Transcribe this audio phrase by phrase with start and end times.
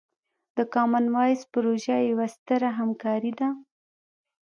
[0.57, 3.49] د کامن وایس پروژه یوه ستره همکارۍ ده.